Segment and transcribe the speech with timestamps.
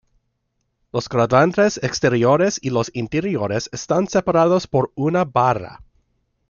[0.91, 5.81] Los cuadrantes exteriores y los interiores están separados por una barra.